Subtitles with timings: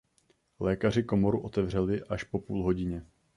[0.59, 3.05] Lékaři komoru otevřeli až po půl hodině.